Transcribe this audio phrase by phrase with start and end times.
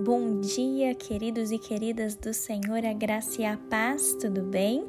[0.00, 4.84] Bom dia, queridos e queridas do Senhor, a graça e a paz, tudo bem?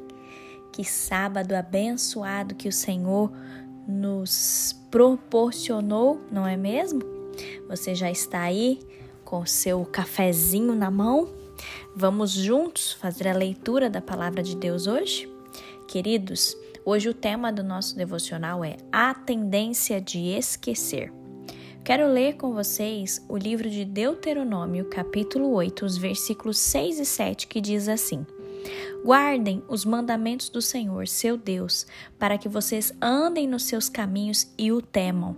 [0.70, 3.28] Que sábado abençoado que o Senhor
[3.88, 7.00] nos proporcionou, não é mesmo?
[7.68, 8.78] Você já está aí
[9.24, 11.28] com o seu cafezinho na mão?
[11.92, 15.28] Vamos juntos fazer a leitura da palavra de Deus hoje?
[15.88, 21.19] Queridos, hoje o tema do nosso devocional é a tendência de esquecer.
[21.90, 27.48] Quero ler com vocês o livro de Deuteronômio, capítulo 8, os versículos 6 e 7,
[27.48, 28.24] que diz assim:
[29.04, 34.70] Guardem os mandamentos do Senhor, seu Deus, para que vocês andem nos seus caminhos e
[34.70, 35.34] o temam.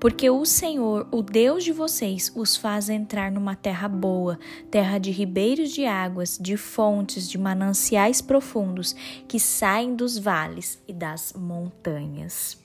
[0.00, 4.38] Porque o Senhor, o Deus de vocês, os faz entrar numa terra boa,
[4.70, 8.94] terra de ribeiros de águas, de fontes, de mananciais profundos
[9.28, 12.58] que saem dos vales e das montanhas.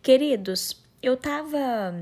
[0.00, 1.92] Queridos, eu estava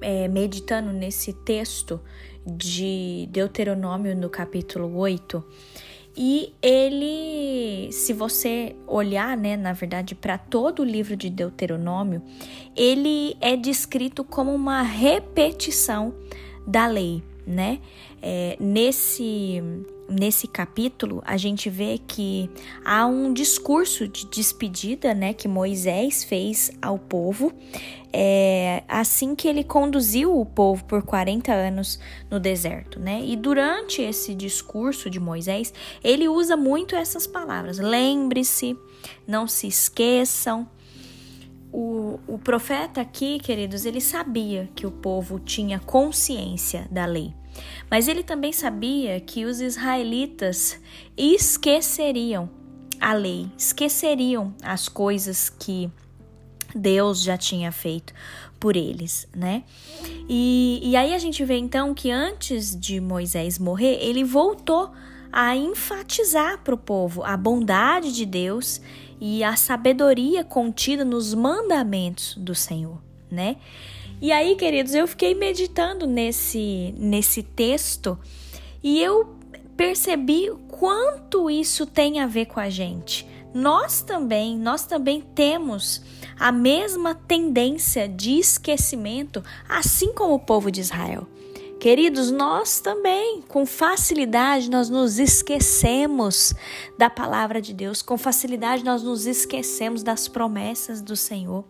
[0.00, 2.00] é, meditando nesse texto
[2.46, 5.44] de Deuteronômio no capítulo 8.
[6.16, 12.22] E ele, se você olhar, né, na verdade, para todo o livro de Deuteronômio,
[12.76, 16.12] ele é descrito como uma repetição
[16.66, 17.80] da lei, né?
[18.22, 19.62] É, nesse
[20.10, 22.50] nesse capítulo, a gente vê que
[22.84, 27.54] há um discurso de despedida né, que Moisés fez ao povo
[28.12, 32.98] é, assim que ele conduziu o povo por 40 anos no deserto.
[32.98, 33.22] Né?
[33.24, 38.76] E durante esse discurso de Moisés, ele usa muito essas palavras: lembre-se,
[39.26, 40.68] não se esqueçam.
[41.72, 47.32] O, o profeta aqui, queridos, ele sabia que o povo tinha consciência da lei.
[47.90, 50.80] Mas ele também sabia que os israelitas
[51.16, 52.48] esqueceriam
[53.00, 55.90] a lei, esqueceriam as coisas que
[56.74, 58.12] Deus já tinha feito
[58.60, 59.64] por eles, né?
[60.28, 64.92] E, e aí a gente vê então que antes de Moisés morrer, ele voltou
[65.32, 68.80] a enfatizar para o povo a bondade de Deus
[69.20, 73.00] e a sabedoria contida nos mandamentos do Senhor,
[73.30, 73.56] né?
[74.20, 78.18] E aí, queridos, eu fiquei meditando nesse, nesse texto
[78.82, 79.34] e eu
[79.76, 83.26] percebi quanto isso tem a ver com a gente.
[83.54, 86.02] Nós também, nós também temos
[86.38, 91.26] a mesma tendência de esquecimento, assim como o povo de Israel.
[91.80, 96.52] Queridos, nós também, com facilidade, nós nos esquecemos
[96.98, 101.64] da palavra de Deus, com facilidade nós nos esquecemos das promessas do Senhor.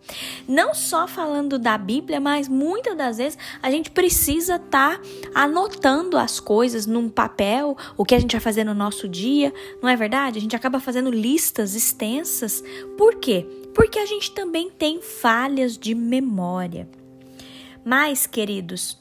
[0.45, 5.01] Não só falando da Bíblia, mas muitas das vezes a gente precisa estar tá
[5.33, 9.87] anotando as coisas num papel, o que a gente vai fazer no nosso dia, não
[9.87, 10.37] é verdade?
[10.37, 12.61] A gente acaba fazendo listas extensas.
[12.97, 13.47] Por quê?
[13.73, 16.85] Porque a gente também tem falhas de memória.
[17.85, 18.99] Mas, queridos,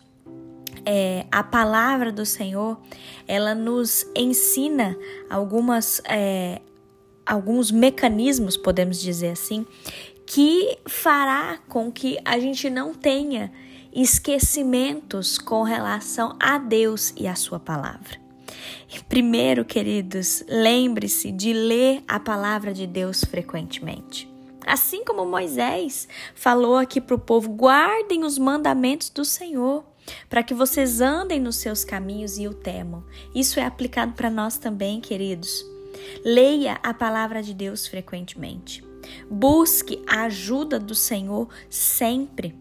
[0.85, 2.81] é, a palavra do Senhor,
[3.27, 4.97] ela nos ensina
[5.29, 6.61] algumas, é,
[7.25, 9.67] alguns mecanismos, podemos dizer assim,
[10.27, 13.53] que fará com que a gente não tenha
[13.93, 18.19] esquecimentos com relação a Deus e a sua palavra.
[19.09, 24.29] Primeiro, queridos, lembre-se de ler a palavra de Deus frequentemente.
[24.67, 29.85] Assim como Moisés falou aqui para o povo: guardem os mandamentos do Senhor
[30.29, 33.05] para que vocês andem nos seus caminhos e o temam.
[33.35, 35.65] Isso é aplicado para nós também, queridos.
[36.25, 38.85] Leia a palavra de Deus frequentemente.
[39.31, 42.55] Busque a ajuda do Senhor sempre.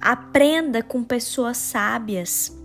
[0.00, 2.56] Aprenda com pessoas sábias.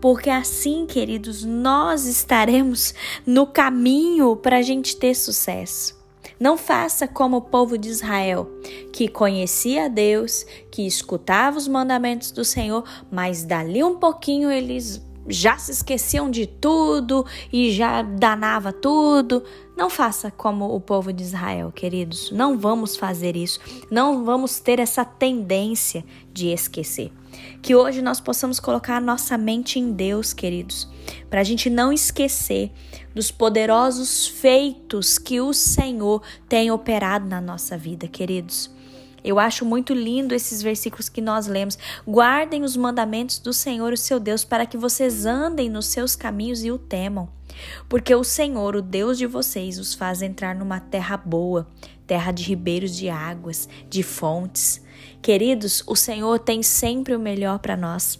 [0.00, 2.94] Porque assim, queridos, nós estaremos
[3.26, 5.99] no caminho para a gente ter sucesso.
[6.40, 8.50] Não faça como o povo de Israel,
[8.94, 15.56] que conhecia Deus, que escutava os mandamentos do Senhor, mas dali um pouquinho eles já
[15.58, 19.42] se esqueciam de tudo e já danava tudo.
[19.76, 22.30] Não faça como o povo de Israel, queridos.
[22.30, 23.60] Não vamos fazer isso.
[23.90, 27.12] Não vamos ter essa tendência de esquecer.
[27.62, 30.88] Que hoje nós possamos colocar a nossa mente em Deus, queridos,
[31.28, 32.72] para a gente não esquecer
[33.14, 38.70] dos poderosos feitos que o Senhor tem operado na nossa vida, queridos.
[39.22, 41.78] Eu acho muito lindo esses versículos que nós lemos.
[42.06, 46.64] Guardem os mandamentos do Senhor, o seu Deus, para que vocês andem nos seus caminhos
[46.64, 47.28] e o temam.
[47.88, 51.66] Porque o Senhor, o Deus de vocês, os faz entrar numa terra boa,
[52.06, 54.82] terra de ribeiros de águas, de fontes.
[55.20, 58.18] Queridos, o Senhor tem sempre o melhor para nós.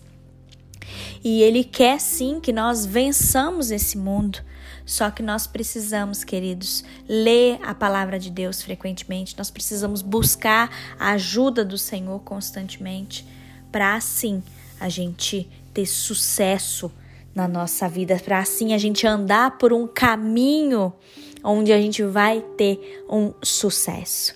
[1.23, 4.41] E Ele quer sim que nós vençamos esse mundo.
[4.85, 10.69] Só que nós precisamos, queridos, ler a palavra de Deus frequentemente, nós precisamos buscar
[10.99, 13.25] a ajuda do Senhor constantemente,
[13.71, 14.43] para assim
[14.81, 16.91] a gente ter sucesso
[17.33, 20.93] na nossa vida, para assim a gente andar por um caminho
[21.45, 24.35] onde a gente vai ter um sucesso.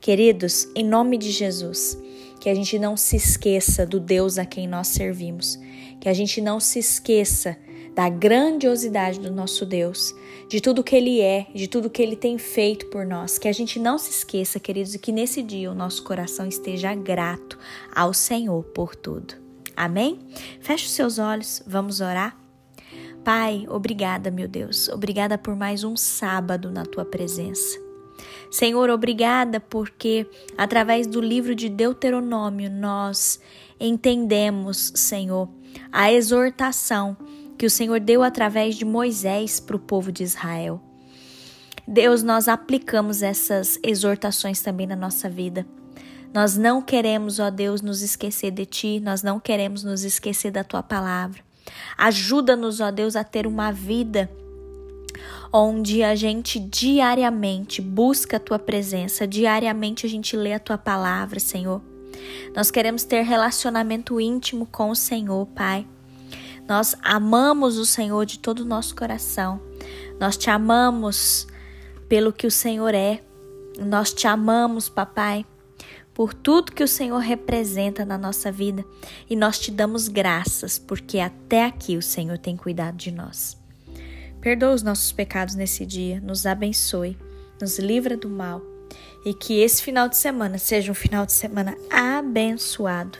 [0.00, 1.98] Queridos, em nome de Jesus,
[2.40, 5.58] que a gente não se esqueça do Deus a quem nós servimos,
[6.00, 7.56] que a gente não se esqueça
[7.94, 10.14] da grandiosidade do nosso Deus,
[10.48, 13.38] de tudo que Ele é, de tudo que Ele tem feito por nós.
[13.38, 16.94] Que a gente não se esqueça, queridos, e que nesse dia o nosso coração esteja
[16.94, 17.58] grato
[17.92, 19.34] ao Senhor por tudo.
[19.76, 20.20] Amém?
[20.60, 22.36] Feche os seus olhos, vamos orar.
[23.24, 24.88] Pai, obrigada, meu Deus.
[24.88, 27.87] Obrigada por mais um sábado na tua presença.
[28.50, 30.26] Senhor, obrigada porque
[30.56, 33.40] através do livro de Deuteronômio nós
[33.78, 35.48] entendemos, Senhor,
[35.92, 37.16] a exortação
[37.56, 40.80] que o Senhor deu através de Moisés para o povo de Israel.
[41.86, 45.66] Deus, nós aplicamos essas exortações também na nossa vida.
[46.32, 50.62] Nós não queremos, ó Deus, nos esquecer de Ti, nós não queremos nos esquecer da
[50.62, 51.40] Tua palavra.
[51.96, 54.30] Ajuda-nos, ó Deus, a ter uma vida
[55.52, 61.40] onde a gente diariamente busca a tua presença, diariamente a gente lê a tua palavra,
[61.40, 61.80] Senhor.
[62.54, 65.86] Nós queremos ter relacionamento íntimo com o Senhor, Pai.
[66.68, 69.60] Nós amamos o Senhor de todo o nosso coração.
[70.20, 71.46] Nós te amamos
[72.08, 73.22] pelo que o Senhor é.
[73.78, 75.46] Nós te amamos, papai,
[76.12, 78.84] por tudo que o Senhor representa na nossa vida
[79.30, 83.56] e nós te damos graças porque até aqui o Senhor tem cuidado de nós.
[84.40, 87.16] Perdoa os nossos pecados nesse dia, nos abençoe,
[87.60, 88.62] nos livra do mal
[89.24, 93.18] e que esse final de semana seja um final de semana abençoado,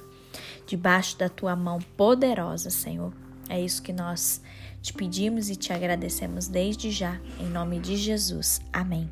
[0.67, 3.13] debaixo da tua mão poderosa, Senhor.
[3.49, 4.41] É isso que nós
[4.81, 8.61] te pedimos e te agradecemos desde já, em nome de Jesus.
[8.73, 9.11] Amém.